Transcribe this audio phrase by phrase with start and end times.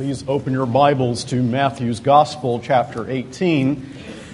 [0.00, 3.86] Please open your Bibles to Matthew's Gospel, chapter 18.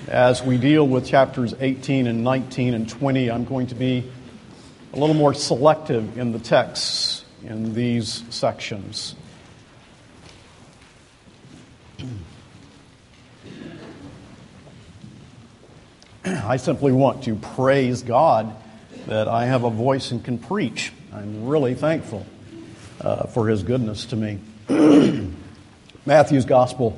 [0.06, 4.08] As we deal with chapters 18 and 19 and 20, I'm going to be
[4.92, 9.16] a little more selective in the texts in these sections.
[16.24, 18.54] I simply want to praise God
[19.08, 20.92] that I have a voice and can preach.
[21.12, 22.24] I'm really thankful
[23.00, 24.38] uh, for His goodness to me.
[26.06, 26.96] Matthew's Gospel,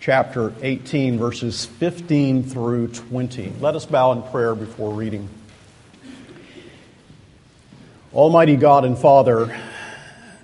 [0.00, 3.52] chapter 18, verses 15 through 20.
[3.60, 5.28] Let us bow in prayer before reading.
[8.14, 9.54] Almighty God and Father,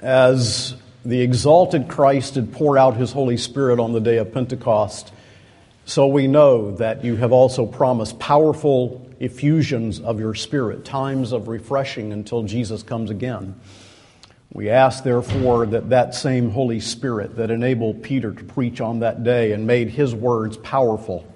[0.03, 5.11] as the exalted Christ did pour out his Holy Spirit on the day of Pentecost,
[5.87, 11.49] so we know that you have also promised powerful effusions of your Spirit, times of
[11.49, 13.59] refreshing until Jesus comes again.
[14.55, 19.25] We ask, therefore, that that same Holy Spirit that enabled Peter to preach on that
[19.25, 21.27] day and made his words powerful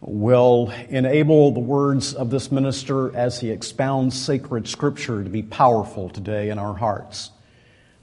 [0.00, 6.08] will enable the words of this minister as he expounds sacred scripture to be powerful
[6.08, 7.32] today in our hearts.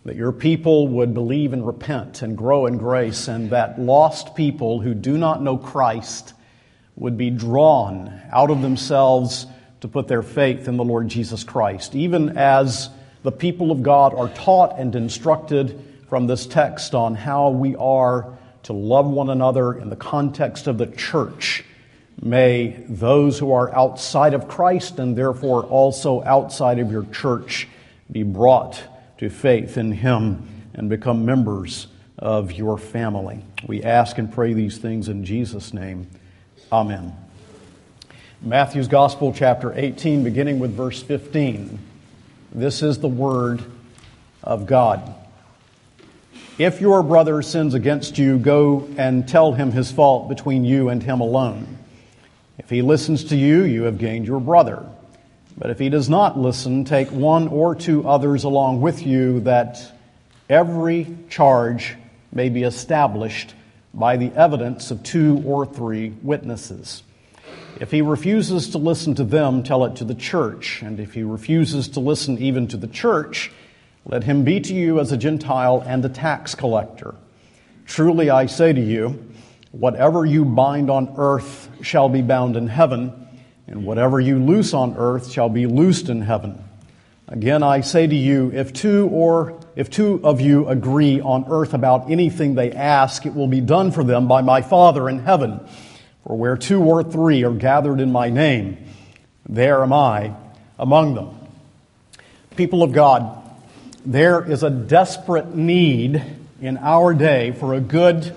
[0.03, 4.79] That your people would believe and repent and grow in grace, and that lost people
[4.79, 6.35] who do not know Christ
[6.95, 9.47] would be drawn out of themselves
[9.81, 12.91] to put their faith in the Lord Jesus Christ, even as
[13.25, 18.37] the people of God are taught and instructed from this text on how we are
[18.61, 21.63] to love one another in the context of the church.
[22.21, 27.67] May those who are outside of Christ and therefore also outside of your church
[28.11, 28.79] be brought
[29.17, 31.87] to faith in Him and become members
[32.19, 33.43] of your family.
[33.65, 36.11] We ask and pray these things in Jesus' name.
[36.71, 37.15] Amen.
[38.43, 41.79] Matthew's Gospel, chapter 18, beginning with verse 15.
[42.55, 43.61] This is the word
[44.41, 45.13] of God.
[46.57, 51.03] If your brother sins against you, go and tell him his fault between you and
[51.03, 51.77] him alone.
[52.57, 54.89] If he listens to you, you have gained your brother.
[55.57, 59.91] But if he does not listen, take one or two others along with you, that
[60.49, 61.97] every charge
[62.31, 63.53] may be established
[63.93, 67.03] by the evidence of two or three witnesses.
[67.79, 70.81] If he refuses to listen to them, tell it to the church.
[70.81, 73.51] And if he refuses to listen even to the church,
[74.05, 77.15] let him be to you as a Gentile and a tax collector.
[77.85, 79.31] Truly I say to you,
[79.71, 83.11] whatever you bind on earth shall be bound in heaven,
[83.67, 86.63] and whatever you loose on earth shall be loosed in heaven.
[87.27, 91.73] Again I say to you, if two or if two of you agree on earth
[91.73, 95.59] about anything they ask, it will be done for them by my Father in heaven.
[96.25, 98.77] For where two or three are gathered in my name,
[99.47, 100.33] there am I
[100.79, 101.37] among them.
[102.55, 103.43] People of God,
[104.03, 106.23] there is a desperate need
[106.61, 108.33] in our day for a good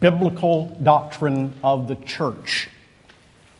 [0.00, 2.68] biblical doctrine of the church.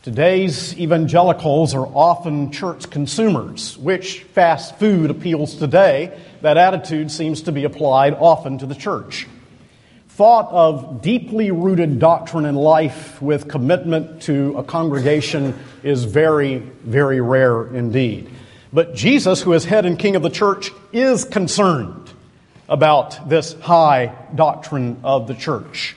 [0.01, 6.19] Today's evangelicals are often church consumers, which fast food appeals today.
[6.41, 9.25] That attitude seems to be applied often to the church
[10.15, 17.19] thought of deeply rooted doctrine in life with commitment to a congregation is very, very
[17.19, 18.29] rare indeed.
[18.71, 22.11] But Jesus, who is head and king of the church, is concerned
[22.69, 25.95] about this high doctrine of the church.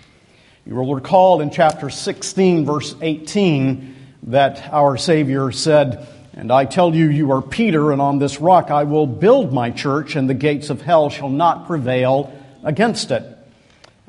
[0.64, 3.96] You will recall in chapter 16, verse 18,
[4.28, 8.70] that our Savior said, And I tell you, you are Peter, and on this rock
[8.70, 12.32] I will build my church, and the gates of hell shall not prevail
[12.64, 13.35] against it.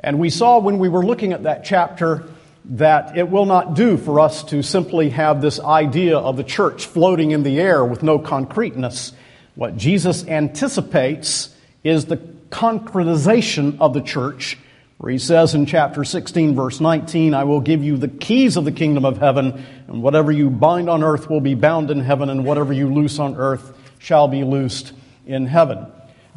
[0.07, 2.23] And we saw when we were looking at that chapter
[2.63, 6.85] that it will not do for us to simply have this idea of the church
[6.85, 9.11] floating in the air with no concreteness.
[9.55, 11.53] What Jesus anticipates
[11.83, 12.15] is the
[12.49, 14.57] concretization of the church,
[14.97, 18.63] where he says in chapter 16, verse 19, I will give you the keys of
[18.63, 22.29] the kingdom of heaven, and whatever you bind on earth will be bound in heaven,
[22.29, 24.93] and whatever you loose on earth shall be loosed
[25.25, 25.85] in heaven.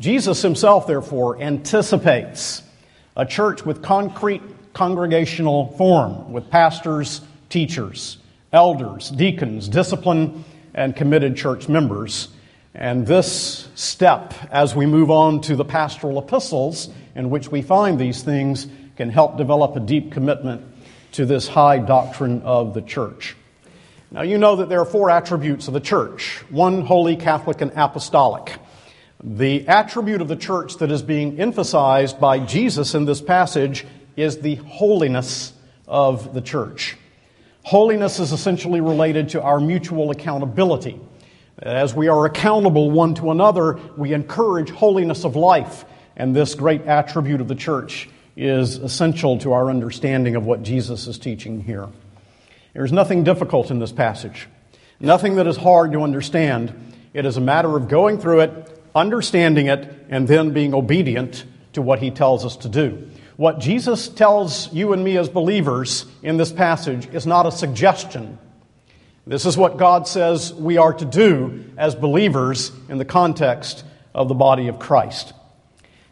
[0.00, 2.64] Jesus himself, therefore, anticipates
[3.20, 4.40] a church with concrete
[4.72, 8.16] congregational form, with pastors, teachers,
[8.50, 10.42] elders, deacons, discipline,
[10.72, 12.28] and committed church members.
[12.74, 17.98] And this step, as we move on to the pastoral epistles, in which we find
[17.98, 18.66] these things,
[18.96, 20.64] can help develop a deep commitment
[21.12, 23.36] to this high doctrine of the church.
[24.10, 27.70] Now, you know that there are four attributes of the church one, holy, Catholic, and
[27.76, 28.56] apostolic.
[29.22, 33.86] The attribute of the church that is being emphasized by Jesus in this passage
[34.16, 35.52] is the holiness
[35.86, 36.96] of the church.
[37.62, 40.98] Holiness is essentially related to our mutual accountability.
[41.58, 45.84] As we are accountable one to another, we encourage holiness of life,
[46.16, 51.06] and this great attribute of the church is essential to our understanding of what Jesus
[51.06, 51.88] is teaching here.
[52.72, 54.48] There's nothing difficult in this passage,
[54.98, 56.94] nothing that is hard to understand.
[57.12, 61.82] It is a matter of going through it, understanding it, and then being obedient to
[61.82, 63.08] what he tells us to do.
[63.36, 68.38] What Jesus tells you and me as believers in this passage is not a suggestion.
[69.26, 73.84] This is what God says we are to do as believers in the context
[74.14, 75.32] of the body of Christ.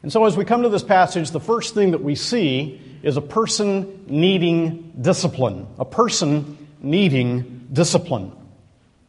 [0.03, 3.17] And so, as we come to this passage, the first thing that we see is
[3.17, 5.67] a person needing discipline.
[5.79, 8.33] A person needing discipline.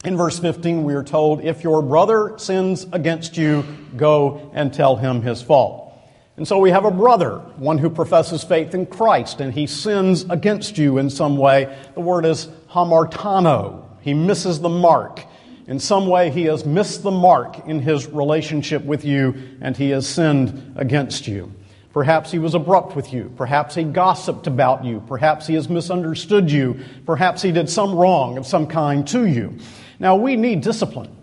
[0.05, 3.65] In verse 15, we are told, If your brother sins against you,
[3.97, 5.93] go and tell him his fault.
[6.37, 10.23] And so we have a brother, one who professes faith in Christ, and he sins
[10.29, 11.77] against you in some way.
[11.95, 13.87] The word is hamartano.
[13.99, 15.25] He misses the mark.
[15.67, 19.89] In some way, he has missed the mark in his relationship with you, and he
[19.89, 21.51] has sinned against you.
[21.91, 23.33] Perhaps he was abrupt with you.
[23.35, 25.03] Perhaps he gossiped about you.
[25.07, 26.79] Perhaps he has misunderstood you.
[27.05, 29.57] Perhaps he did some wrong of some kind to you.
[29.99, 31.15] Now, we need discipline.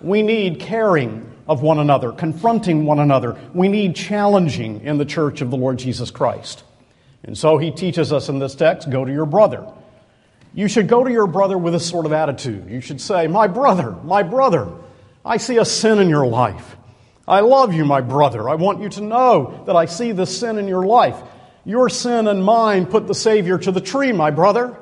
[0.00, 3.36] We need caring of one another, confronting one another.
[3.52, 6.62] We need challenging in the church of the Lord Jesus Christ.
[7.24, 9.66] And so he teaches us in this text go to your brother.
[10.54, 12.68] You should go to your brother with this sort of attitude.
[12.68, 14.68] You should say, My brother, my brother,
[15.24, 16.76] I see a sin in your life.
[17.26, 18.48] I love you, my brother.
[18.48, 21.16] I want you to know that I see the sin in your life.
[21.64, 24.76] Your sin and mine put the Savior to the tree, my brother.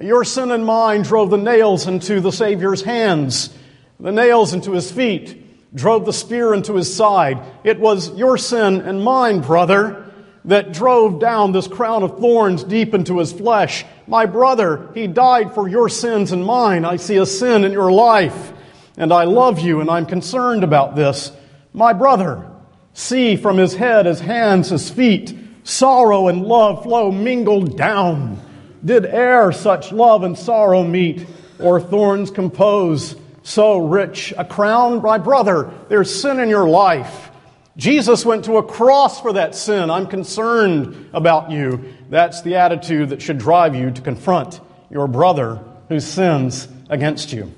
[0.00, 3.56] Your sin and mine drove the nails into the Savior's hands,
[3.98, 5.44] the nails into his feet
[5.76, 7.38] drove the spear into his side.
[7.62, 10.10] It was your sin and mine, brother,
[10.46, 13.84] that drove down this crown of thorns deep into his flesh.
[14.06, 16.84] My brother, he died for your sins and mine.
[16.84, 18.52] I see a sin in your life,
[18.96, 21.30] and I love you, and I'm concerned about this.
[21.72, 22.48] My brother,
[22.94, 28.40] see from his head, his hands, his feet, sorrow and love flow mingled down.
[28.84, 31.26] Did e'er such love and sorrow meet,
[31.58, 33.16] or thorns compose?
[33.46, 35.00] so rich a crown.
[35.00, 37.30] My brother, there's sin in your life.
[37.76, 39.88] Jesus went to a cross for that sin.
[39.88, 41.94] I'm concerned about you.
[42.10, 47.52] That's the attitude that should drive you to confront your brother who sins against you.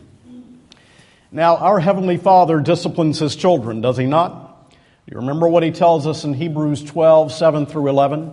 [1.32, 4.74] Now, our Heavenly Father disciplines His children, does He not?
[5.06, 8.32] You remember what He tells us in Hebrews 12, 7 through 11?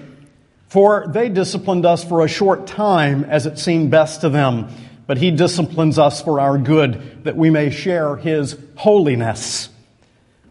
[0.71, 4.69] For they disciplined us for a short time as it seemed best to them
[5.11, 9.67] but he disciplines us for our good, that we may share his holiness.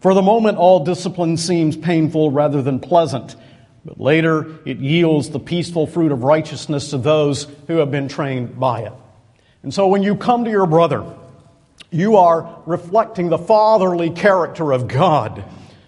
[0.01, 3.35] For the moment, all discipline seems painful rather than pleasant,
[3.83, 8.59] but later it yields the peaceful fruit of righteousness to those who have been trained
[8.59, 8.93] by it.
[9.63, 11.11] And so when you come to your brother,
[11.89, 15.43] you are reflecting the fatherly character of God,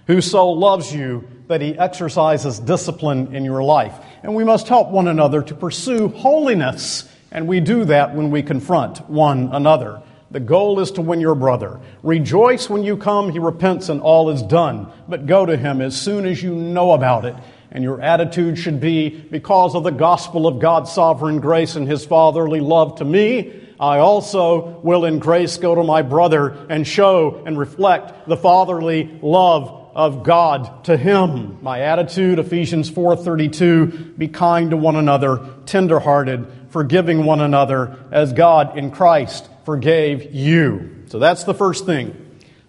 [0.08, 3.94] who so loves you that he exercises discipline in your life.
[4.24, 8.44] And we must help one another to pursue holiness and we do that when we
[8.44, 10.02] confront one another.
[10.30, 11.80] The goal is to win your brother.
[12.04, 14.92] Rejoice when you come, he repents and all is done.
[15.10, 17.36] But go to him as soon as you know about it.
[17.72, 22.06] And your attitude should be because of the gospel of God's sovereign grace and his
[22.06, 27.44] fatherly love to me, I also will in grace go to my brother and show
[27.48, 31.60] and reflect the fatherly love of God to him.
[31.62, 38.78] My attitude, Ephesians 4:32, be kind to one another, tenderhearted, forgiving one another as God
[38.78, 40.90] in Christ forgave you.
[41.08, 42.16] So that's the first thing.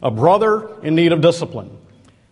[0.03, 1.71] A brother in need of discipline.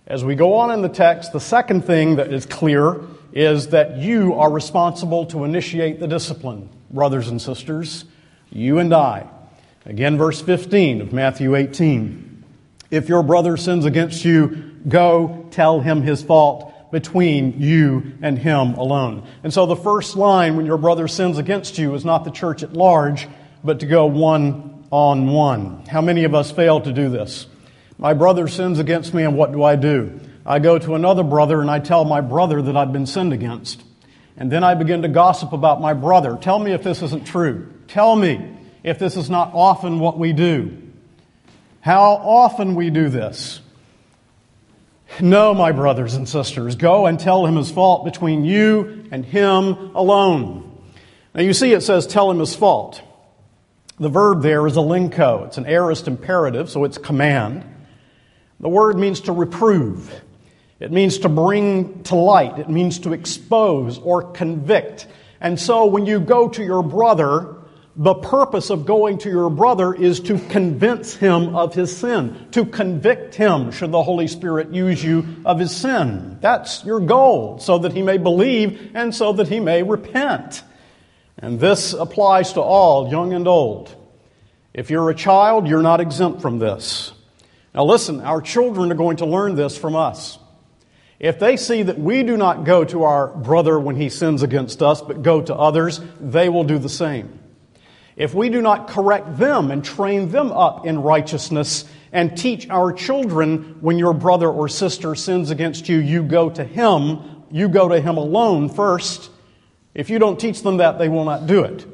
[0.07, 3.01] As we go on in the text, the second thing that is clear
[3.33, 8.05] is that you are responsible to initiate the discipline, brothers and sisters.
[8.51, 9.27] You and I.
[9.87, 12.45] Again, verse 15 of Matthew 18.
[12.91, 18.75] If your brother sins against you, go tell him his fault between you and him
[18.75, 19.27] alone.
[19.43, 22.63] And so the first line when your brother sins against you is not the church
[22.63, 23.27] at large,
[23.65, 25.85] but to go one on one.
[25.87, 27.47] How many of us fail to do this?
[27.99, 30.21] My brother sins against me, and what do I do?
[30.45, 33.83] I go to another brother and I tell my brother that I've been sinned against.
[34.37, 36.37] And then I begin to gossip about my brother.
[36.41, 37.73] Tell me if this isn't true.
[37.87, 40.77] Tell me if this is not often what we do.
[41.81, 43.61] How often we do this.
[45.21, 49.95] No, my brothers and sisters, go and tell him his fault between you and him
[49.95, 50.81] alone.
[51.35, 53.03] Now you see it says tell him his fault.
[53.99, 55.47] The verb there is elencho.
[55.47, 57.65] It's an aorist imperative, so it's command.
[58.59, 60.23] The word means to reprove.
[60.81, 62.59] It means to bring to light.
[62.59, 65.07] It means to expose or convict.
[65.41, 67.57] And so when you go to your brother,
[67.95, 72.65] the purpose of going to your brother is to convince him of his sin, to
[72.65, 76.39] convict him, should the Holy Spirit use you, of his sin.
[76.41, 80.63] That's your goal, so that he may believe and so that he may repent.
[81.37, 83.95] And this applies to all, young and old.
[84.73, 87.13] If you're a child, you're not exempt from this.
[87.75, 90.39] Now, listen, our children are going to learn this from us.
[91.19, 94.83] If they see that we do not go to our brother when he sins against
[94.83, 97.39] us, but go to others, they will do the same.
[98.17, 102.93] If we do not correct them and train them up in righteousness and teach our
[102.93, 107.89] children when your brother or sister sins against you, you go to him, you go
[107.89, 109.31] to him alone first,
[109.95, 111.87] if you don't teach them that, they will not do it.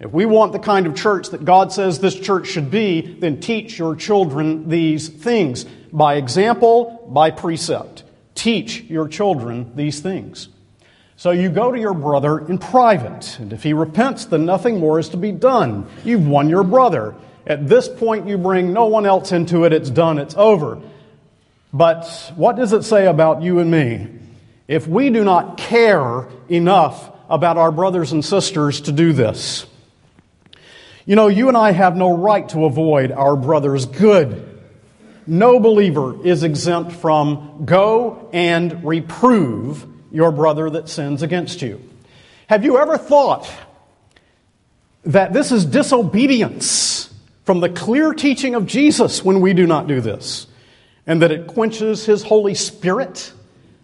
[0.00, 3.40] If we want the kind of church that God says this church should be, then
[3.40, 8.04] teach your children these things by example, by precept.
[8.34, 10.48] Teach your children these things.
[11.18, 15.00] So you go to your brother in private, and if he repents, then nothing more
[15.00, 15.88] is to be done.
[16.04, 17.16] You've won your brother.
[17.44, 19.72] At this point, you bring no one else into it.
[19.72, 20.18] It's done.
[20.18, 20.80] It's over.
[21.72, 22.06] But
[22.36, 24.06] what does it say about you and me?
[24.68, 29.66] If we do not care enough about our brothers and sisters to do this.
[31.04, 34.60] You know, you and I have no right to avoid our brother's good.
[35.26, 41.80] No believer is exempt from go and reprove your brother that sins against you.
[42.48, 43.50] Have you ever thought
[45.04, 47.12] that this is disobedience
[47.44, 50.46] from the clear teaching of Jesus when we do not do this?
[51.06, 53.32] And that it quenches his Holy Spirit?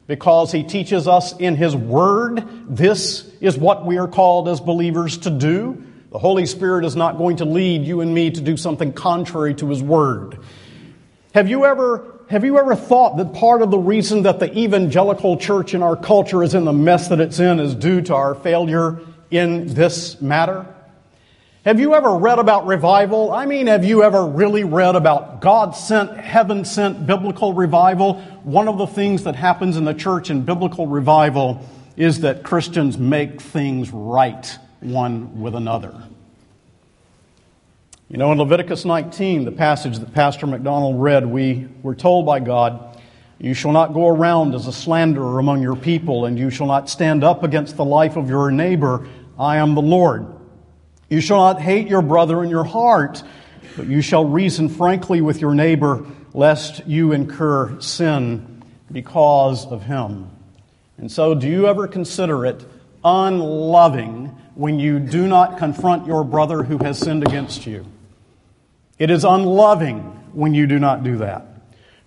[0.07, 5.19] because he teaches us in his word this is what we are called as believers
[5.19, 5.83] to do.
[6.11, 9.55] The Holy Spirit is not going to lead you and me to do something contrary
[9.55, 10.39] to his word.
[11.33, 15.37] Have you ever have you ever thought that part of the reason that the evangelical
[15.37, 18.35] church in our culture is in the mess that it's in is due to our
[18.35, 19.01] failure
[19.31, 20.67] in this matter?
[21.65, 23.33] Have you ever read about revival?
[23.33, 28.15] I mean, have you ever really read about God sent, heaven sent biblical revival?
[28.43, 31.67] One of the things that happens in the church in biblical revival
[31.97, 35.95] is that Christians make things right one with another.
[38.15, 42.39] You know, in Leviticus 19, the passage that Pastor McDonald read, we were told by
[42.39, 42.97] God,
[43.41, 46.89] You shall not go around as a slanderer among your people, and you shall not
[46.89, 49.09] stand up against the life of your neighbor.
[49.37, 50.29] I am the Lord.
[51.11, 53.25] You shall not hate your brother in your heart,
[53.77, 60.31] but you shall reason frankly with your neighbor, lest you incur sin because of him.
[60.99, 62.65] And so, do you ever consider it
[63.05, 67.85] unloving when you do not confront your brother who has sinned against you?
[68.99, 70.01] It is unloving
[70.33, 71.47] when you do not do that.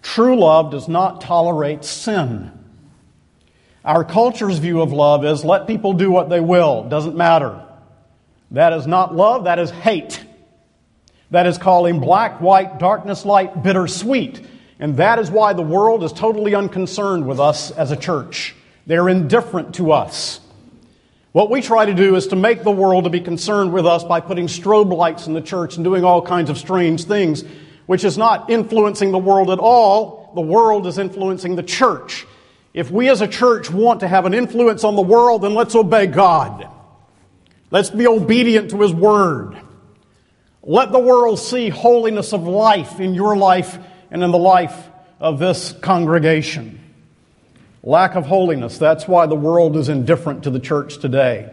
[0.01, 2.51] True love does not tolerate sin.
[3.83, 7.63] Our culture's view of love is let people do what they will, doesn't matter.
[8.51, 10.23] That is not love, that is hate.
[11.31, 14.45] That is calling black, white, darkness, light, bitter, sweet.
[14.79, 18.55] And that is why the world is totally unconcerned with us as a church.
[18.85, 20.39] They're indifferent to us.
[21.37, 24.03] What we try to do is to make the world to be concerned with us
[24.03, 27.43] by putting strobe lights in the church and doing all kinds of strange things,
[27.85, 30.31] which is not influencing the world at all.
[30.33, 32.25] The world is influencing the church.
[32.73, 35.75] If we as a church want to have an influence on the world, then let's
[35.75, 36.67] obey God.
[37.69, 39.61] Let's be obedient to His Word.
[40.63, 43.77] Let the world see holiness of life in your life
[44.09, 44.89] and in the life
[45.19, 46.86] of this congregation.
[47.87, 51.49] Lack of holiness, that's why the world is indifferent to the church today.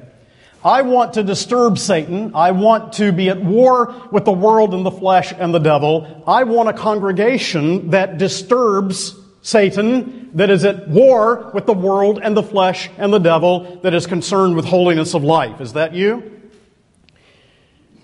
[0.64, 2.34] I want to disturb Satan.
[2.34, 6.24] I want to be at war with the world and the flesh and the devil.
[6.26, 12.36] I want a congregation that disturbs Satan, that is at war with the world and
[12.36, 15.60] the flesh and the devil, that is concerned with holiness of life.
[15.60, 16.40] Is that you?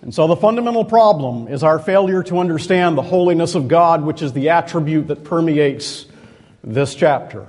[0.03, 4.23] And so the fundamental problem is our failure to understand the holiness of God, which
[4.23, 6.07] is the attribute that permeates
[6.63, 7.49] this chapter.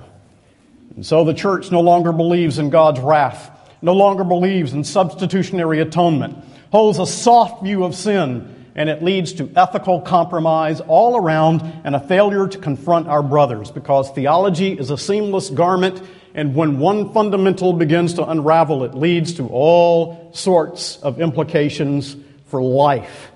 [0.94, 5.80] And so the church no longer believes in God's wrath, no longer believes in substitutionary
[5.80, 6.36] atonement,
[6.70, 11.94] holds a soft view of sin, and it leads to ethical compromise all around and
[11.94, 16.02] a failure to confront our brothers because theology is a seamless garment,
[16.34, 22.62] and when one fundamental begins to unravel, it leads to all sorts of implications for
[22.62, 23.30] life.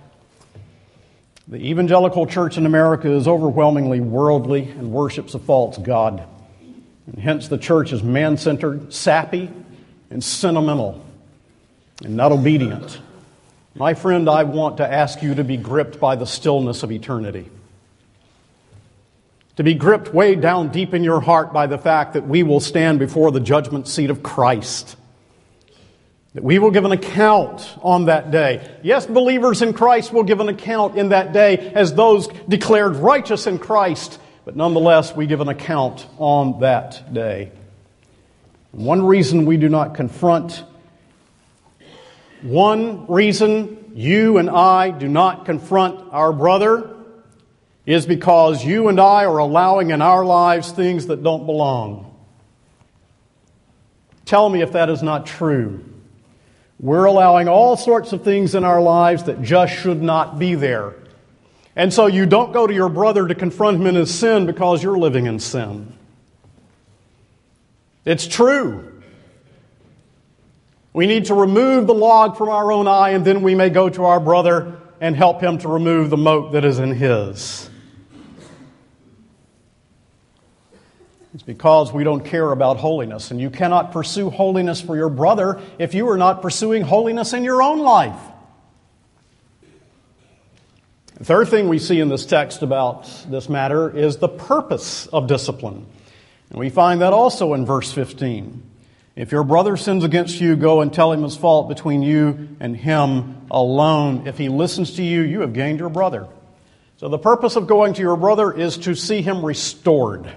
[1.49, 6.27] The evangelical church in America is overwhelmingly worldly and worships a false God.
[7.07, 9.51] And hence, the church is man centered, sappy,
[10.11, 11.05] and sentimental.
[12.05, 13.01] and not obedient,
[13.75, 17.51] my friend, I want to ask you to be gripped by the stillness of eternity.
[19.57, 22.61] To be gripped way down deep in your heart by the fact that we will
[22.61, 24.97] stand before the judgment seat of Christ.
[26.35, 28.67] That we will give an account on that day.
[28.83, 33.47] Yes, believers in Christ will give an account in that day as those declared righteous
[33.47, 37.51] in Christ, but nonetheless, we give an account on that day.
[38.71, 40.63] One reason we do not confront,
[42.43, 46.95] one reason you and I do not confront our brother
[47.87, 52.17] is because you and I are allowing in our lives things that don't belong.
[54.27, 55.85] Tell me if that is not true.
[56.79, 60.95] We're allowing all sorts of things in our lives that just should not be there.
[61.77, 64.83] And so you don't go to your brother to confront him in his sin because
[64.83, 65.93] you're living in sin.
[68.07, 69.03] It's true.
[70.95, 73.91] We need to remove the log from our own eye, and then we may go
[73.91, 77.69] to our brother and help him to remove the mote that is in his.
[81.35, 83.31] It's because we don't care about holiness.
[83.31, 87.45] And you cannot pursue holiness for your brother if you are not pursuing holiness in
[87.45, 88.19] your own life.
[91.17, 95.27] The third thing we see in this text about this matter is the purpose of
[95.27, 95.87] discipline.
[96.51, 98.63] And we find that also in verse 15.
[99.17, 102.77] If your brother sins against you, go and tell him his fault between you and
[102.77, 104.27] him alone.
[104.27, 106.29] If he listens to you, you have gained your brother.
[106.99, 110.31] So the purpose of going to your brother is to see him restored.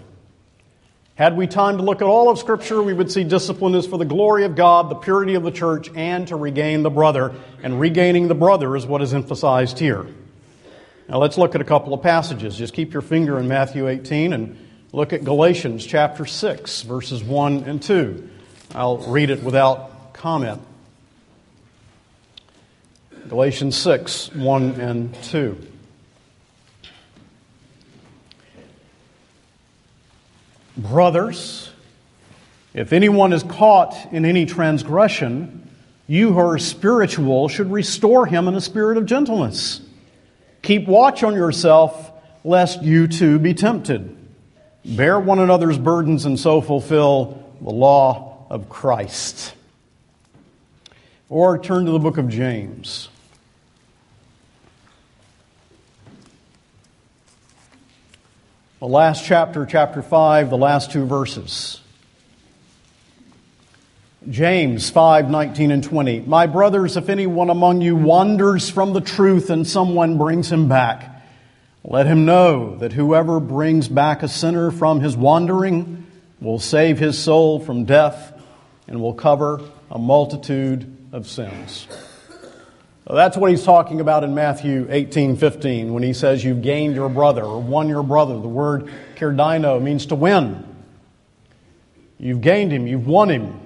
[1.16, 3.98] Had we time to look at all of Scripture, we would see discipline is for
[3.98, 7.36] the glory of God, the purity of the church, and to regain the brother.
[7.62, 10.08] And regaining the brother is what is emphasized here.
[11.10, 12.56] Now let's look at a couple of passages.
[12.56, 14.56] Just keep your finger in Matthew 18 and
[14.94, 18.30] look at Galatians chapter 6, verses 1 and 2.
[18.76, 20.62] I'll read it without comment.
[23.28, 25.58] Galatians 6, 1 and 2.
[30.78, 31.72] Brothers,
[32.76, 35.68] if anyone is caught in any transgression,
[36.06, 39.82] you who are spiritual should restore him in a spirit of gentleness.
[40.62, 42.12] Keep watch on yourself,
[42.44, 44.16] lest you too be tempted.
[44.86, 49.54] Bear one another's burdens and so fulfill the law of Christ.
[51.30, 53.10] Or turn to the book of James.
[58.80, 61.79] The last chapter, chapter 5, the last two verses.
[64.28, 66.22] James 5, 19 and 20.
[66.22, 71.24] My brothers, if anyone among you wanders from the truth and someone brings him back,
[71.86, 76.06] let him know that whoever brings back a sinner from his wandering
[76.42, 78.34] will save his soul from death
[78.88, 81.88] and will cover a multitude of sins.
[83.10, 87.10] That's what he's talking about in Matthew 18, 15, when he says you've gained your
[87.10, 88.34] brother or won your brother.
[88.34, 90.64] The word kerdaino means to win.
[92.20, 93.60] You've gained him, you've won him.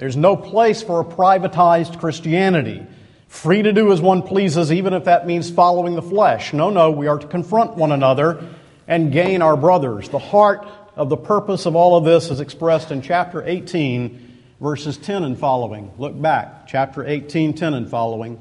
[0.00, 2.86] There's no place for a privatized Christianity,
[3.28, 6.54] free to do as one pleases, even if that means following the flesh.
[6.54, 8.42] No, no, we are to confront one another
[8.88, 10.08] and gain our brothers.
[10.08, 14.96] The heart of the purpose of all of this is expressed in chapter 18, verses
[14.96, 15.92] 10 and following.
[15.98, 18.40] Look back, chapter 18, 10 and following.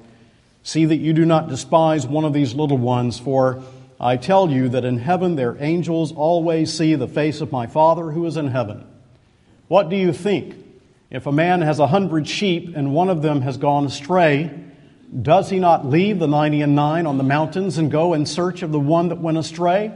[0.64, 3.62] See that you do not despise one of these little ones, for
[4.00, 8.12] I tell you that in heaven their angels always see the face of my Father
[8.12, 8.88] who is in heaven.
[9.68, 10.68] What do you think?
[11.12, 14.52] If a man has a hundred sheep and one of them has gone astray,
[15.22, 18.62] does he not leave the ninety and nine on the mountains and go in search
[18.62, 19.92] of the one that went astray?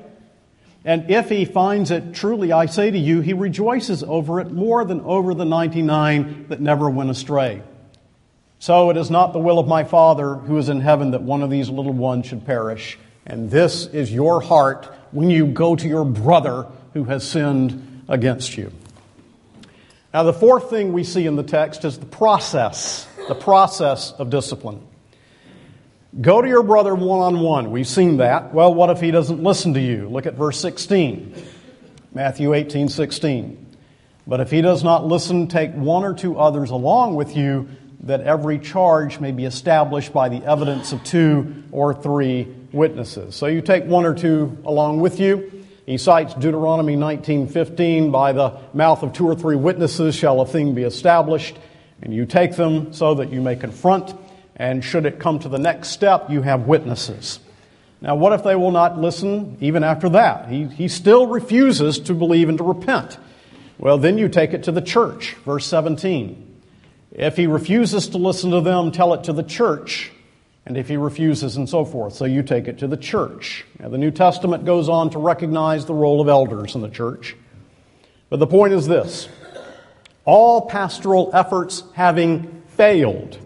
[0.86, 4.84] And if he finds it, truly I say to you, he rejoices over it more
[4.84, 7.62] than over the ninety nine that never went astray.
[8.58, 11.43] So it is not the will of my Father who is in heaven that one
[11.43, 12.97] of these little ones should perish.
[13.26, 18.58] And this is your heart when you go to your brother who has sinned against
[18.58, 18.71] you.
[20.13, 24.30] Now, the fourth thing we see in the text is the process, the process of
[24.30, 24.86] discipline.
[26.21, 27.71] Go to your brother one on one.
[27.71, 28.54] We've seen that.
[28.54, 30.08] Well, what if he doesn't listen to you?
[30.08, 31.36] Look at verse 16,
[32.13, 33.76] Matthew 18, 16.
[34.28, 37.67] But if he does not listen, take one or two others along with you
[38.02, 43.34] that every charge may be established by the evidence of two or three witnesses.
[43.36, 45.65] So you take one or two along with you.
[45.86, 50.74] He cites Deuteronomy 19:15, by the mouth of two or three witnesses shall a thing
[50.74, 51.58] be established,
[52.02, 54.13] and you take them so that you may confront,
[54.56, 57.39] and should it come to the next step, you have witnesses.
[58.02, 60.50] Now, what if they will not listen even after that?
[60.50, 63.17] He, he still refuses to believe and to repent.
[63.78, 66.62] Well, then you take it to the church, verse 17.
[67.12, 70.12] If he refuses to listen to them, tell it to the church.
[70.65, 72.13] And if he refuses, and so forth.
[72.13, 73.65] So you take it to the church.
[73.80, 77.36] Now, the New Testament goes on to recognize the role of elders in the church.
[78.30, 79.28] But the point is this
[80.26, 83.38] all pastoral efforts having failed,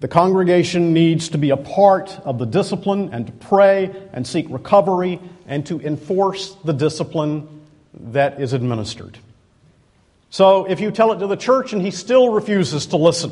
[0.00, 4.46] the congregation needs to be a part of the discipline and to pray and seek
[4.50, 7.62] recovery and to enforce the discipline
[7.94, 9.18] that is administered.
[10.28, 13.30] So if you tell it to the church and he still refuses to listen,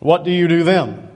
[0.00, 1.08] what do you do then?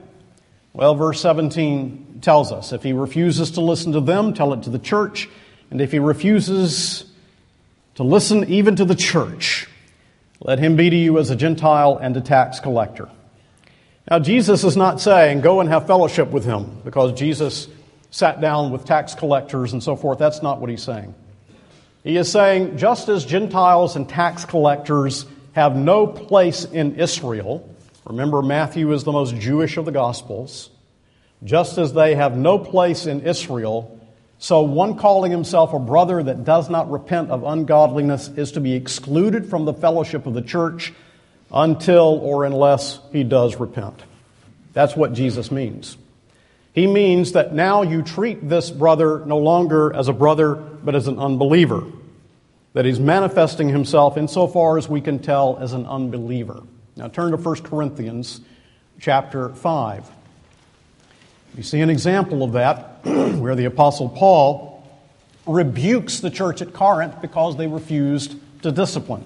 [0.73, 4.69] Well, verse 17 tells us if he refuses to listen to them, tell it to
[4.69, 5.29] the church.
[5.71, 7.05] And if he refuses
[7.95, 9.67] to listen even to the church,
[10.39, 13.09] let him be to you as a Gentile and a tax collector.
[14.09, 17.67] Now, Jesus is not saying go and have fellowship with him because Jesus
[18.11, 20.17] sat down with tax collectors and so forth.
[20.17, 21.13] That's not what he's saying.
[22.03, 27.69] He is saying just as Gentiles and tax collectors have no place in Israel,
[28.09, 30.71] remember Matthew is the most Jewish of the Gospels,
[31.43, 33.99] just as they have no place in Israel,
[34.39, 38.73] so one calling himself a brother that does not repent of ungodliness is to be
[38.73, 40.91] excluded from the fellowship of the church
[41.53, 44.01] until or unless he does repent.
[44.73, 45.95] That's what Jesus means.
[46.73, 51.07] He means that now you treat this brother no longer as a brother, but as
[51.07, 51.83] an unbeliever.
[52.73, 56.63] That he's manifesting himself, insofar as we can tell, as an unbeliever.
[56.99, 58.41] Now turn to 1 Corinthians
[58.99, 60.11] chapter 5.
[61.55, 62.99] You see an example of that
[63.39, 64.85] where the Apostle Paul
[65.47, 69.23] rebukes the church at Corinth because they refused to discipline.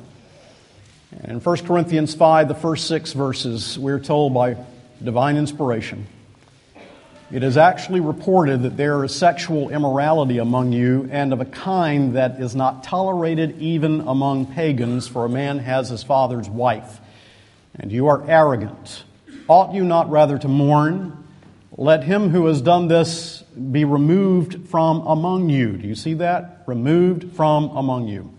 [1.12, 4.56] And in 1 Corinthians 5, the first six verses, we're told by
[5.04, 6.06] divine inspiration
[7.32, 12.16] it is actually reported that there is sexual immorality among you, and of a kind
[12.16, 17.00] that is not tolerated even among pagans, for a man has his father's wife.
[17.76, 19.04] And you are arrogant.
[19.48, 21.24] Ought you not rather to mourn?
[21.76, 25.78] Let him who has done this be removed from among you.
[25.78, 26.64] Do you see that?
[26.68, 28.32] Removed from among you.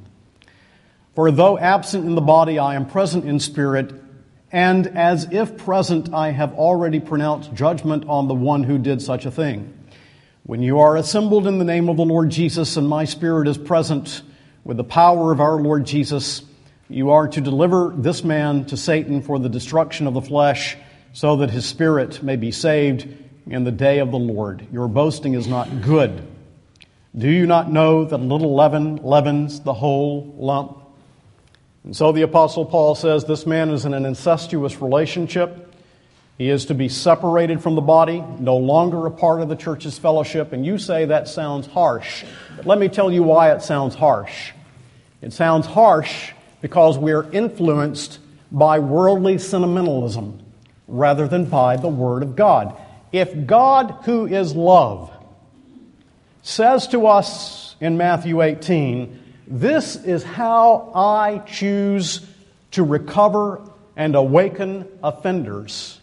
[1.15, 3.93] For though absent in the body, I am present in spirit,
[4.51, 9.27] and as if present, I have already pronounced judgment on the one who did such
[9.27, 9.73] a thing.
[10.45, 13.59] When you are assembled in the name of the Lord Jesus, and my spirit is
[13.59, 14.23] present
[14.63, 16.43] with the power of our Lord Jesus,
[16.95, 20.77] you are to deliver this man to Satan for the destruction of the flesh,
[21.13, 23.09] so that his spirit may be saved
[23.49, 24.65] in the day of the Lord.
[24.73, 26.25] Your boasting is not good.
[27.17, 30.79] Do you not know that a little leaven leavens the whole lump?
[31.83, 35.75] And so the Apostle Paul says this man is in an incestuous relationship.
[36.39, 39.99] He is to be separated from the body, no longer a part of the church's
[39.99, 40.53] fellowship.
[40.53, 42.25] And you say that sounds harsh.
[42.57, 44.53] But let me tell you why it sounds harsh.
[45.21, 46.31] It sounds harsh
[46.65, 48.19] because we're influenced
[48.51, 50.41] by worldly sentimentalism
[50.89, 52.75] rather than by the Word of God.
[53.13, 55.13] If God, who is love,
[56.41, 62.27] says to us in Matthew 18, this is how I choose
[62.71, 63.61] to recover
[63.95, 66.01] and awaken offenders.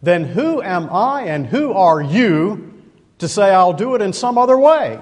[0.00, 2.84] Then who am I and who are you
[3.18, 5.00] to say I'll do it in some other way?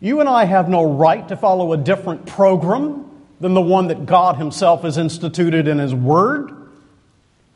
[0.00, 3.10] You and I have no right to follow a different program
[3.42, 6.52] than the one that God Himself has instituted in His Word.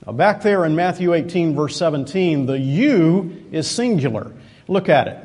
[0.05, 4.33] Now, back there in Matthew 18, verse 17, the you is singular.
[4.67, 5.19] Look at it.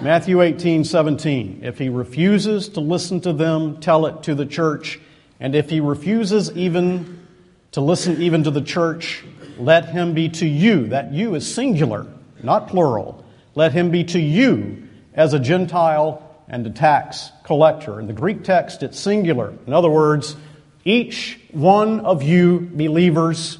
[0.00, 1.60] Matthew 18, 17.
[1.62, 4.98] If he refuses to listen to them, tell it to the church.
[5.38, 7.26] And if he refuses even
[7.72, 9.22] to listen even to the church,
[9.58, 10.86] let him be to you.
[10.86, 12.06] That you is singular,
[12.42, 13.22] not plural.
[13.54, 18.00] Let him be to you as a Gentile and a tax collector.
[18.00, 19.54] In the Greek text, it's singular.
[19.66, 20.36] In other words,
[20.84, 23.58] each one of you believers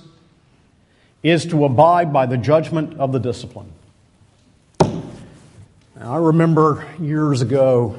[1.23, 3.73] is to abide by the judgment of the discipline.
[4.81, 7.97] Now, I remember years ago,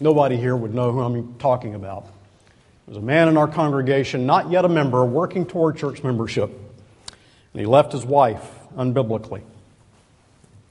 [0.00, 2.04] nobody here would know who I'm talking about.
[2.86, 6.50] There was a man in our congregation, not yet a member, working toward church membership.
[7.52, 9.42] And he left his wife unbiblically.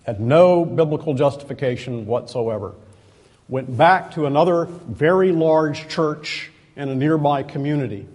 [0.07, 2.73] Had no biblical justification whatsoever.
[3.49, 8.07] Went back to another very large church in a nearby community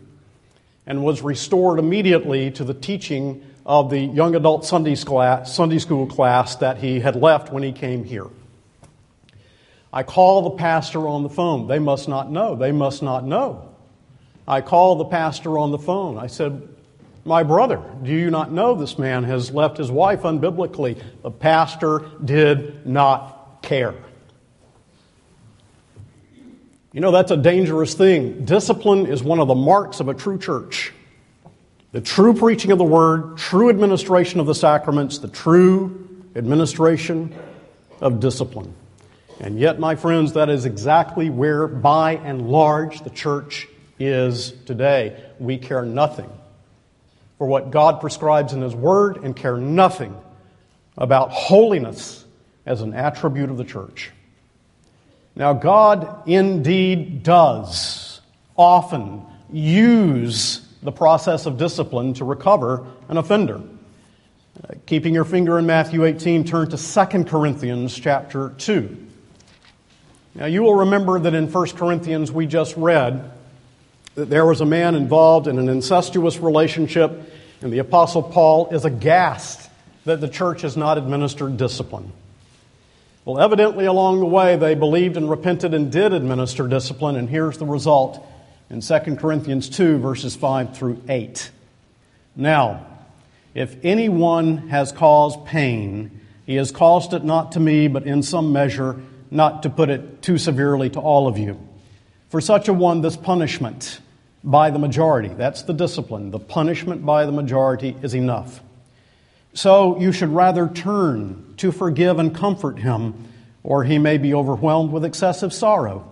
[0.87, 6.79] and was restored immediately to the teaching of the young adult Sunday school class that
[6.79, 8.29] he had left when he came here.
[9.93, 11.67] I call the pastor on the phone.
[11.69, 12.57] They must not know.
[12.57, 13.69] They must not know.
[14.49, 16.17] I call the pastor on the phone.
[16.17, 16.72] I said,
[17.25, 21.01] My brother, do you not know this man has left his wife unbiblically?
[21.23, 23.95] The pastor did not care.
[26.93, 28.45] You know, that's a dangerous thing.
[28.45, 30.93] Discipline is one of the marks of a true church.
[31.93, 37.35] the true preaching of the word, true administration of the sacraments, the true administration
[38.01, 38.75] of discipline.
[39.41, 45.23] And yet, my friends, that is exactly where, by and large, the church is today.
[45.39, 46.31] We care nothing
[47.43, 50.17] for what God prescribes in His Word and care nothing
[50.97, 52.25] about holiness
[52.65, 54.13] as an attribute of the church.
[55.35, 58.21] Now, God indeed does
[58.57, 63.61] often use the process of discipline to recover an offender.
[63.61, 68.97] Uh, keeping your finger in Matthew 18, turn to 2 Corinthians chapter 2.
[70.37, 73.33] Now, you will remember that in 1 Corinthians we just read
[74.15, 77.32] that there was a man involved in an incestuous relationship,
[77.63, 79.71] and the Apostle Paul is aghast
[80.05, 82.13] that the church has not administered discipline.
[83.25, 87.59] Well, evidently, along the way, they believed and repented and did administer discipline, and here's
[87.59, 88.27] the result
[88.69, 91.51] in 2 Corinthians 2, verses 5 through 8.
[92.35, 92.87] Now,
[93.55, 98.53] if anyone has caused pain, he has caused it not to me, but in some
[98.53, 101.61] measure, not to put it too severely to all of you.
[102.31, 104.01] For such a one, this punishment
[104.45, 108.61] by the majority, that's the discipline, the punishment by the majority is enough.
[109.55, 113.29] So you should rather turn to forgive and comfort him,
[113.63, 116.11] or he may be overwhelmed with excessive sorrow.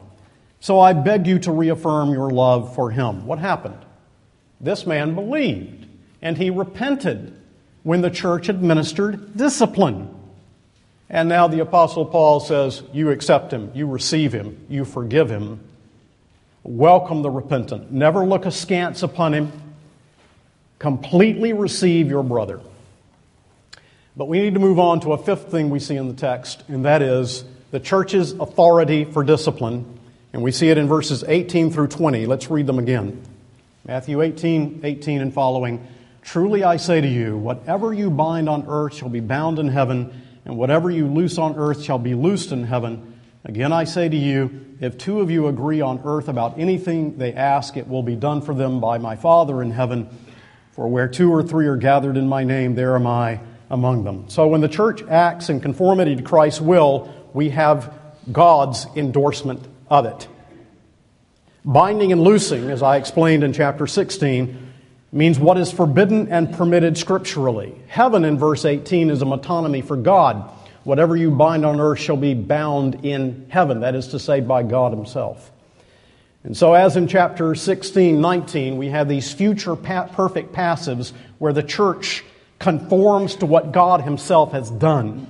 [0.61, 3.27] So I beg you to reaffirm your love for him.
[3.27, 3.79] What happened?
[4.61, 5.87] This man believed,
[6.21, 7.35] and he repented
[7.83, 10.15] when the church administered discipline.
[11.09, 15.61] And now the Apostle Paul says, You accept him, you receive him, you forgive him.
[16.63, 17.91] Welcome the repentant.
[17.91, 19.53] Never look askance upon him.
[20.79, 22.61] Completely receive your brother.
[24.15, 26.63] But we need to move on to a fifth thing we see in the text,
[26.69, 29.99] and that is the church's authority for discipline.
[30.35, 32.27] And we see it in verses 18 through 20.
[32.27, 33.23] Let's read them again.
[33.87, 35.87] Matthew 18, 18 and following.
[36.23, 40.23] Truly I say to you, whatever you bind on earth shall be bound in heaven,
[40.45, 43.10] and whatever you loose on earth shall be loosed in heaven.
[43.45, 47.33] Again I say to you, if two of you agree on earth about anything they
[47.33, 50.09] ask, it will be done for them by my Father in heaven.
[50.73, 54.29] For where two or three are gathered in my name, there am I among them.
[54.29, 57.95] So when the church acts in conformity to Christ's will, we have
[58.31, 60.29] God's endorsement of it.
[61.65, 64.73] Binding and loosing, as I explained in chapter 16,
[65.13, 67.75] means what is forbidden and permitted scripturally.
[67.89, 70.51] Heaven in verse 18 is a metonymy for God.
[70.85, 74.63] Whatever you bind on earth shall be bound in heaven, that is to say, by
[74.63, 75.51] God Himself.
[76.43, 81.63] And so, as in chapter 16, 19, we have these future perfect passives where the
[81.63, 82.25] church
[82.59, 85.27] conforms to what God Himself has done.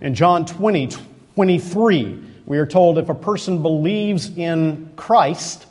[0.00, 0.88] In John 20,
[1.34, 5.66] 23, we are told if a person believes in Christ,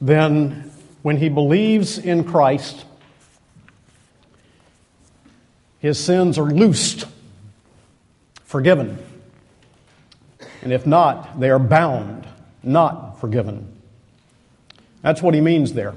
[0.00, 0.70] then
[1.02, 2.84] when he believes in Christ,
[5.80, 7.06] his sins are loosed,
[8.44, 8.98] forgiven.
[10.62, 12.28] And if not, they are bound,
[12.62, 13.80] not forgiven.
[15.02, 15.94] That's what he means there.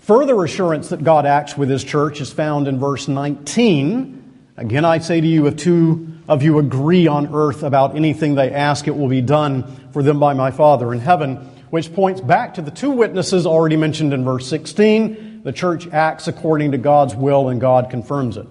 [0.00, 4.16] Further assurance that God acts with his church is found in verse 19.
[4.56, 8.50] Again, I say to you, if two of you agree on earth about anything they
[8.50, 11.36] ask, it will be done for them by my Father in heaven,
[11.70, 15.29] which points back to the two witnesses already mentioned in verse 16.
[15.42, 18.46] The church acts according to God's will and God confirms it.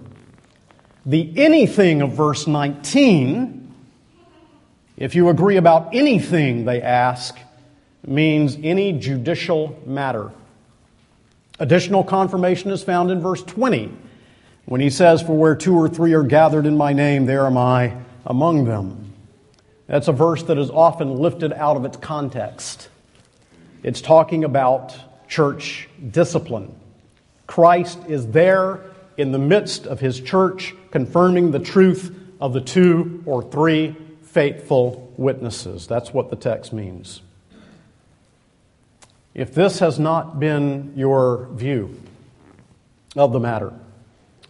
[1.06, 3.74] The anything of verse 19,
[4.98, 7.38] if you agree about anything they ask,
[8.06, 10.32] means any judicial matter.
[11.60, 13.92] Additional confirmation is found in verse 20
[14.66, 17.58] when he says, For where two or three are gathered in my name, there am
[17.58, 19.14] I among them.
[19.88, 22.90] That's a verse that is often lifted out of its context.
[23.84, 24.96] It's talking about
[25.28, 26.79] church discipline.
[27.50, 28.80] Christ is there
[29.18, 35.12] in the midst of his church, confirming the truth of the two or three faithful
[35.18, 35.88] witnesses.
[35.88, 37.24] That's what the text means.
[39.34, 42.00] If this has not been your view
[43.16, 43.74] of the matter,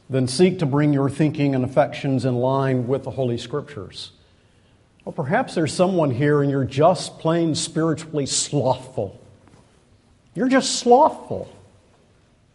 [0.10, 4.12] then seek to bring your thinking and affections in line with the Holy Scriptures.
[5.06, 9.18] Well, perhaps there's someone here and you're just plain spiritually slothful.
[10.36, 11.50] You're just slothful.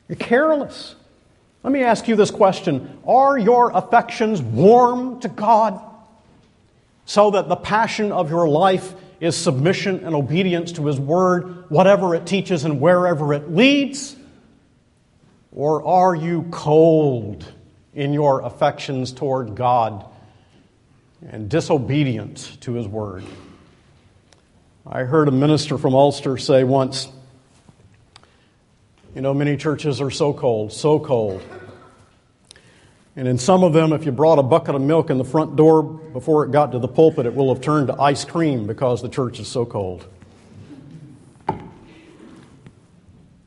[0.09, 0.95] You're careless.
[1.62, 5.81] Let me ask you this question Are your affections warm to God
[7.07, 12.14] so that the passion of your life is submission and obedience to His Word, whatever
[12.14, 14.17] it teaches and wherever it leads?
[15.53, 17.51] Or are you cold
[17.95, 20.05] in your affections toward God
[21.27, 23.25] and disobedient to His Word?
[24.87, 27.09] I heard a minister from Ulster say once
[29.14, 31.40] You know, many churches are so cold, so cold.
[33.14, 35.55] And in some of them, if you brought a bucket of milk in the front
[35.55, 39.03] door before it got to the pulpit, it will have turned to ice cream because
[39.03, 40.05] the church is so cold.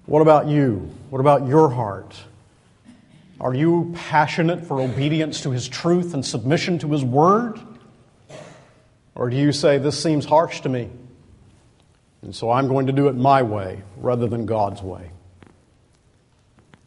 [0.06, 0.90] What about you?
[1.10, 2.16] What about your heart?
[3.42, 7.60] Are you passionate for obedience to His truth and submission to His word?
[9.16, 10.90] Or do you say, This seems harsh to me,
[12.22, 15.12] and so I'm going to do it my way rather than God's way?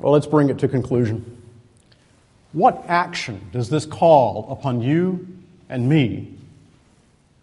[0.00, 1.36] Well, let's bring it to conclusion.
[2.52, 5.26] What action does this call upon you
[5.68, 6.36] and me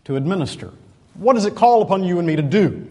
[0.05, 0.73] to administer?
[1.13, 2.87] What does it call upon you and me to do?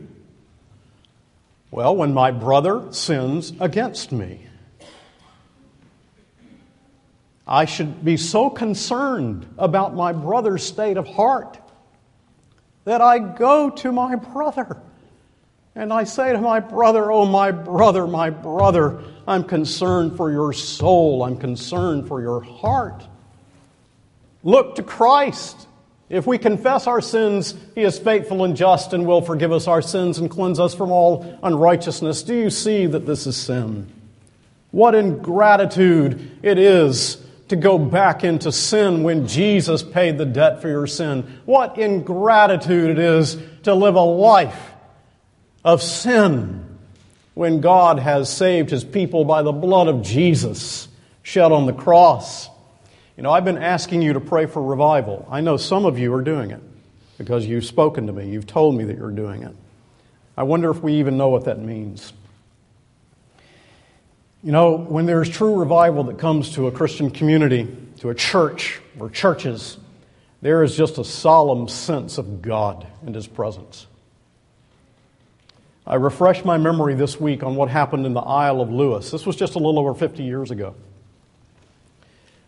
[1.70, 4.46] Well, when my brother sins against me,
[7.46, 11.58] I should be so concerned about my brother's state of heart
[12.84, 14.80] that I go to my brother
[15.76, 20.52] and I say to my brother, Oh, my brother, my brother, I'm concerned for your
[20.52, 23.06] soul, I'm concerned for your heart.
[24.42, 25.68] Look to Christ.
[26.08, 29.82] If we confess our sins, He is faithful and just and will forgive us our
[29.82, 32.22] sins and cleanse us from all unrighteousness.
[32.22, 33.92] Do you see that this is sin?
[34.70, 40.68] What ingratitude it is to go back into sin when Jesus paid the debt for
[40.68, 41.40] your sin.
[41.44, 44.72] What ingratitude it is to live a life
[45.66, 46.64] of sin
[47.34, 50.86] when God has saved his people by the blood of Jesus
[51.24, 52.48] shed on the cross.
[53.16, 55.26] You know, I've been asking you to pray for revival.
[55.28, 56.62] I know some of you are doing it
[57.18, 59.56] because you've spoken to me, you've told me that you're doing it.
[60.36, 62.12] I wonder if we even know what that means.
[64.44, 67.66] You know, when there's true revival that comes to a Christian community,
[67.98, 69.78] to a church or churches,
[70.42, 73.88] there is just a solemn sense of God and His presence.
[75.86, 79.12] I refreshed my memory this week on what happened in the Isle of Lewis.
[79.12, 80.74] This was just a little over 50 years ago.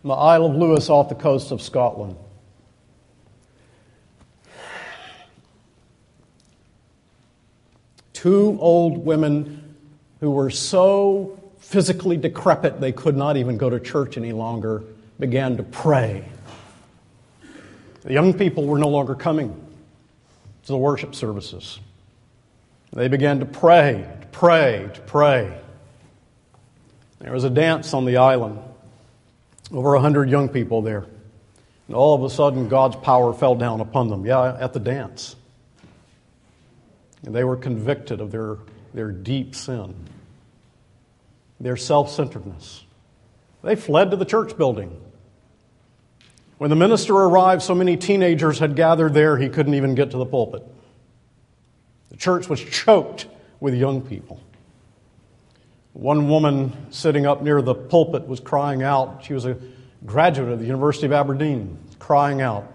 [0.03, 2.17] In the Isle of Lewis off the coast of Scotland.
[8.11, 9.75] Two old women
[10.19, 14.83] who were so physically decrepit, they could not even go to church any longer,
[15.17, 16.25] began to pray.
[18.01, 19.51] The young people were no longer coming
[20.63, 21.79] to the worship services.
[22.91, 25.59] They began to pray, to pray, to pray.
[27.19, 28.59] There was a dance on the island,
[29.71, 31.05] over a hundred young people there.
[31.87, 34.25] And all of a sudden, God's power fell down upon them.
[34.25, 35.35] Yeah, at the dance.
[37.25, 38.57] And they were convicted of their,
[38.93, 39.95] their deep sin
[41.59, 42.85] their self centeredness.
[43.63, 44.99] They fled to the church building.
[46.57, 50.17] When the minister arrived, so many teenagers had gathered there, he couldn't even get to
[50.17, 50.63] the pulpit.
[52.09, 53.27] The church was choked
[53.59, 54.41] with young people.
[55.93, 59.23] One woman sitting up near the pulpit was crying out.
[59.25, 59.57] She was a
[60.05, 62.71] graduate of the University of Aberdeen, crying out,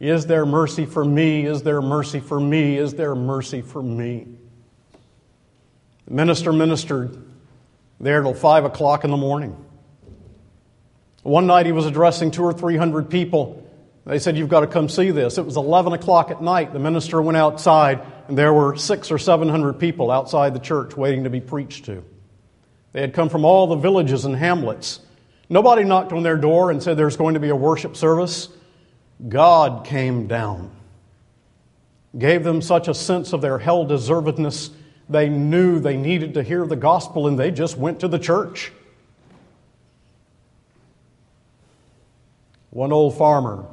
[0.00, 1.46] Is there mercy for me?
[1.46, 2.76] Is there mercy for me?
[2.76, 4.26] Is there mercy for me?
[6.06, 7.22] The minister ministered
[8.00, 9.56] there till 5 o'clock in the morning.
[11.22, 13.68] One night he was addressing two or three hundred people.
[14.04, 15.38] They said, You've got to come see this.
[15.38, 16.72] It was 11 o'clock at night.
[16.72, 20.96] The minister went outside, and there were six or seven hundred people outside the church
[20.96, 22.04] waiting to be preached to.
[22.92, 25.00] They had come from all the villages and hamlets.
[25.48, 28.48] Nobody knocked on their door and said there's going to be a worship service.
[29.28, 30.70] God came down,
[32.18, 34.70] gave them such a sense of their hell deservedness
[35.08, 38.72] they knew they needed to hear the gospel and they just went to the church.
[42.70, 43.66] One old farmer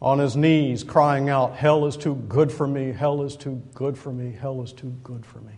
[0.00, 3.96] on his knees crying out, Hell is too good for me, hell is too good
[3.96, 5.52] for me, hell is too good for me.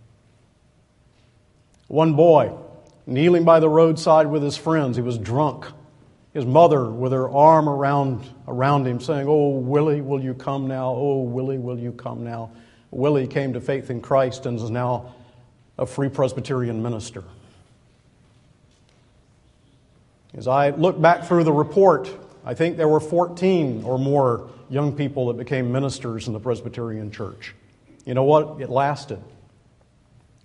[1.88, 2.53] One boy
[3.07, 5.66] kneeling by the roadside with his friends, he was drunk.
[6.35, 10.90] His mother with her arm around, around him saying, Oh, Willie, will you come now?
[10.90, 12.50] Oh, Willie, will you come now?
[12.90, 15.15] Willie came to faith in Christ and is now
[15.79, 17.25] a free Presbyterian minister.
[20.35, 22.10] As I look back through the report,
[22.49, 27.11] I think there were 14 or more young people that became ministers in the Presbyterian
[27.11, 27.55] Church.
[28.07, 28.59] You know what?
[28.59, 29.23] It lasted.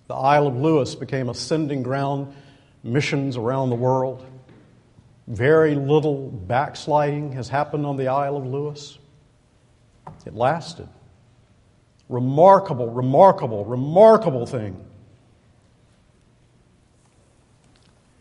[0.08, 2.34] The Isle of Lewis became a sending ground,
[2.82, 4.22] missions around the world.
[5.28, 8.98] Very little backsliding has happened on the Isle of Lewis.
[10.26, 10.88] It lasted.
[12.10, 14.78] Remarkable, remarkable, remarkable thing.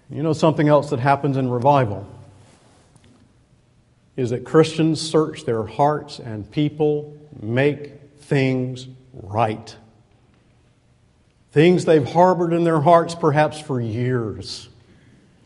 [0.10, 2.08] You know something else that happens in revival
[4.16, 9.76] is that Christians search their hearts and people make things right.
[11.52, 14.70] things they've harbored in their hearts perhaps for years.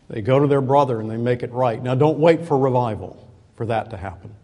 [0.08, 1.82] They go to their brother and they make it right.
[1.82, 4.34] Now, don't wait for revival for that to happen.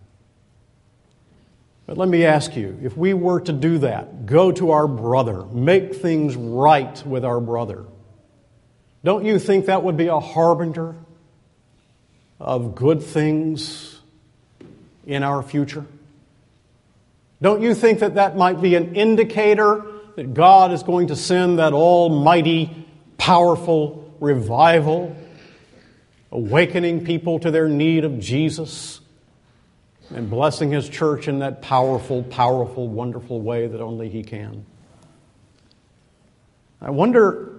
[1.87, 5.45] But let me ask you if we were to do that, go to our brother,
[5.47, 7.85] make things right with our brother,
[9.05, 10.95] don't you think that would be a harbinger
[12.41, 13.94] of good things
[15.07, 15.85] in our future?
[17.43, 19.85] Don't you think that that might be an indicator
[20.17, 22.87] that God is going to send that almighty,
[23.19, 25.17] powerful revival,
[26.31, 29.01] awakening people to their need of Jesus?
[30.11, 34.65] and blessing his church in that powerful, powerful, wonderful way that only he can.
[36.81, 37.54] I wonder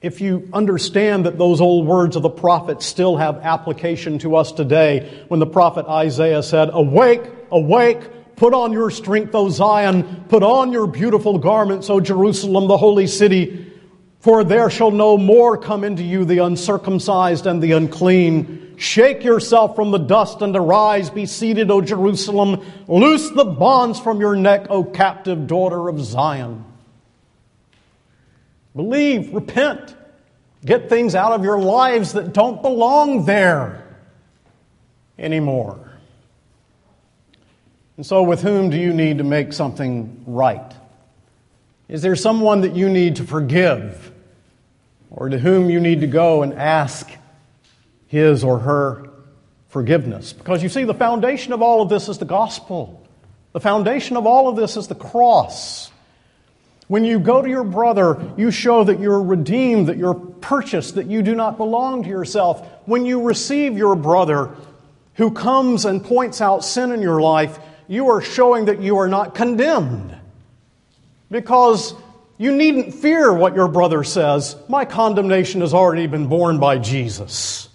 [0.00, 4.52] if you understand that those old words of the prophet still have application to us
[4.52, 10.42] today when the prophet Isaiah said, Awake, awake, put on your strength, O Zion, put
[10.42, 13.72] on your beautiful garments, O Jerusalem, the holy city,
[14.20, 19.74] for there shall no more come into you the uncircumcised and the unclean Shake yourself
[19.74, 21.08] from the dust and arise.
[21.08, 22.62] Be seated, O Jerusalem.
[22.86, 26.64] Loose the bonds from your neck, O captive daughter of Zion.
[28.76, 29.96] Believe, repent,
[30.64, 33.96] get things out of your lives that don't belong there
[35.18, 35.80] anymore.
[37.96, 40.74] And so, with whom do you need to make something right?
[41.88, 44.12] Is there someone that you need to forgive?
[45.10, 47.08] Or to whom you need to go and ask
[48.08, 49.08] his or her
[49.68, 50.32] forgiveness.
[50.32, 53.02] Because you see, the foundation of all of this is the gospel.
[53.52, 55.90] The foundation of all of this is the cross.
[56.88, 61.06] When you go to your brother, you show that you're redeemed, that you're purchased, that
[61.06, 62.66] you do not belong to yourself.
[62.84, 64.50] When you receive your brother
[65.14, 67.58] who comes and points out sin in your life,
[67.88, 70.16] you are showing that you are not condemned.
[71.30, 71.94] Because
[72.38, 74.56] you needn't fear what your brother says.
[74.68, 77.68] My condemnation has already been borne by Jesus.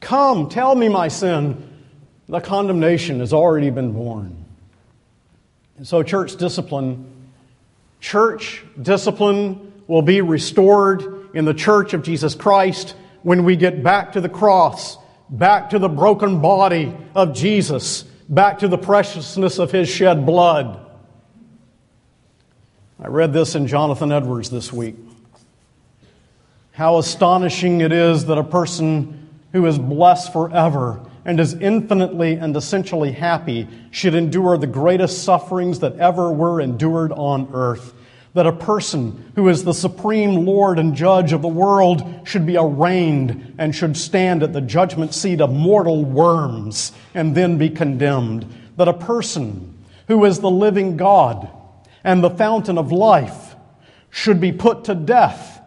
[0.00, 1.68] Come, tell me my sin.
[2.28, 4.44] The condemnation has already been borne.
[5.78, 7.21] And so, church discipline,
[8.02, 14.12] church discipline will be restored in the church of Jesus Christ when we get back
[14.12, 14.98] to the cross,
[15.30, 20.80] back to the broken body of Jesus, back to the preciousness of his shed blood.
[23.00, 24.96] I read this in Jonathan Edwards this week.
[26.72, 32.56] How astonishing it is that a person who is blessed forever and is infinitely and
[32.56, 37.94] essentially happy should endure the greatest sufferings that ever were endured on earth.
[38.34, 42.56] That a person who is the supreme Lord and judge of the world should be
[42.56, 48.46] arraigned and should stand at the judgment seat of mortal worms and then be condemned.
[48.76, 51.50] That a person who is the living God
[52.02, 53.54] and the fountain of life
[54.10, 55.60] should be put to death.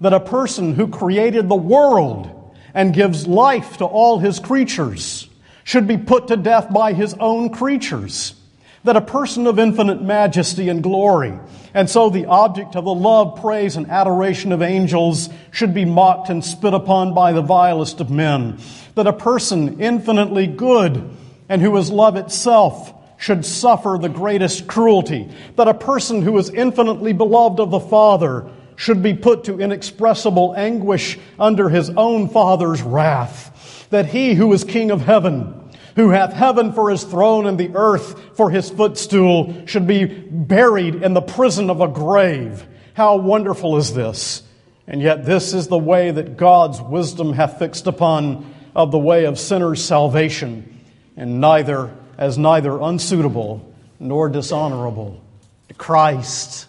[0.00, 2.43] That a person who created the world
[2.74, 5.28] and gives life to all his creatures
[5.62, 8.34] should be put to death by his own creatures.
[8.82, 11.38] That a person of infinite majesty and glory,
[11.72, 16.28] and so the object of the love, praise, and adoration of angels should be mocked
[16.28, 18.58] and spit upon by the vilest of men.
[18.94, 21.16] That a person infinitely good
[21.48, 25.30] and who is love itself should suffer the greatest cruelty.
[25.56, 30.54] That a person who is infinitely beloved of the Father should be put to inexpressible
[30.56, 36.32] anguish under his own Father's wrath, that he who is King of heaven, who hath
[36.32, 41.22] heaven for his throne and the earth for his footstool, should be buried in the
[41.22, 42.66] prison of a grave.
[42.94, 44.42] How wonderful is this!
[44.86, 49.24] And yet, this is the way that God's wisdom hath fixed upon of the way
[49.24, 50.80] of sinners' salvation,
[51.16, 55.22] and neither as neither unsuitable nor dishonorable
[55.68, 56.66] to Christ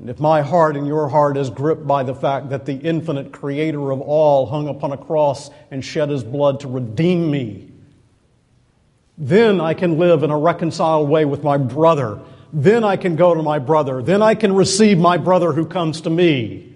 [0.00, 3.32] and if my heart and your heart is gripped by the fact that the infinite
[3.32, 7.70] creator of all hung upon a cross and shed his blood to redeem me,
[9.18, 12.18] then I can live in a reconciled way with my brother.
[12.50, 14.02] Then I can go to my brother.
[14.02, 16.72] Then I can receive my brother who comes to me.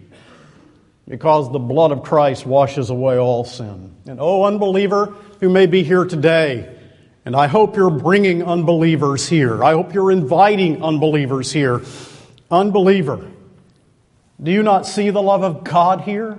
[1.09, 3.95] Because the blood of Christ washes away all sin.
[4.07, 6.77] And oh, unbeliever who may be here today,
[7.25, 9.64] and I hope you're bringing unbelievers here.
[9.64, 11.81] I hope you're inviting unbelievers here.
[12.51, 13.31] Unbeliever,
[14.43, 16.39] do you not see the love of God here?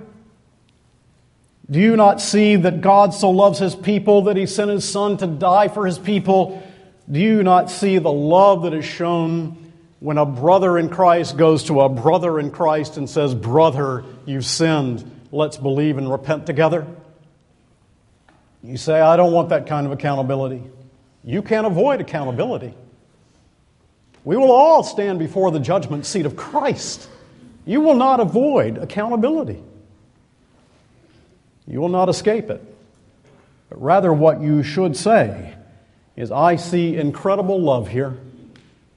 [1.68, 5.16] Do you not see that God so loves his people that he sent his son
[5.16, 6.62] to die for his people?
[7.10, 11.64] Do you not see the love that is shown when a brother in Christ goes
[11.64, 15.10] to a brother in Christ and says, Brother, you've sinned.
[15.32, 16.86] Let's believe and repent together?
[18.62, 20.62] You say, I don't want that kind of accountability.
[21.24, 22.74] You can't avoid accountability.
[24.26, 27.08] We will all stand before the judgment seat of Christ.
[27.64, 29.62] You will not avoid accountability.
[31.68, 32.60] You will not escape it.
[33.68, 35.54] But rather, what you should say
[36.16, 38.18] is, I see incredible love here,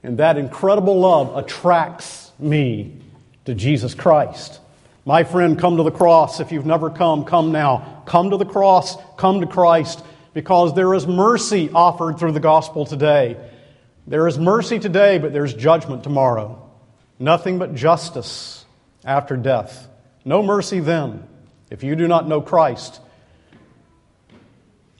[0.02, 2.96] and that incredible love attracts me
[3.44, 4.58] to Jesus Christ.
[5.04, 6.40] My friend, come to the cross.
[6.40, 8.02] If you've never come, come now.
[8.04, 10.02] Come to the cross, come to Christ,
[10.34, 13.36] because there is mercy offered through the gospel today.
[14.06, 16.70] There is mercy today, but there's judgment tomorrow.
[17.18, 18.64] Nothing but justice
[19.04, 19.88] after death.
[20.24, 21.26] No mercy then
[21.70, 23.00] if you do not know Christ.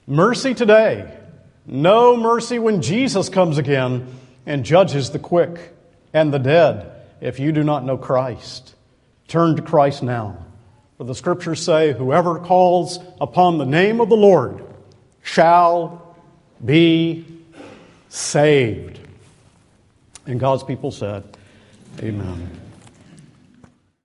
[0.07, 1.17] Mercy today.
[1.65, 4.07] No mercy when Jesus comes again
[4.45, 5.75] and judges the quick
[6.13, 6.91] and the dead
[7.21, 8.75] if you do not know Christ.
[9.27, 10.45] Turn to Christ now.
[10.97, 14.63] For the scriptures say, Whoever calls upon the name of the Lord
[15.21, 16.17] shall
[16.63, 17.25] be
[18.11, 18.99] saved.
[20.27, 21.23] And God's people said,
[21.99, 22.60] Amen.